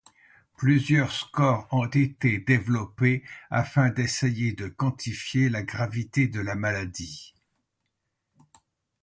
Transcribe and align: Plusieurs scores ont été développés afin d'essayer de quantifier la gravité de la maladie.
Plusieurs 0.57 1.11
scores 1.11 1.67
ont 1.71 1.85
été 1.85 2.39
développés 2.39 3.23
afin 3.51 3.91
d'essayer 3.91 4.51
de 4.51 4.67
quantifier 4.67 5.47
la 5.47 5.61
gravité 5.61 6.27
de 6.27 6.39
la 6.39 6.55
maladie. 6.55 7.35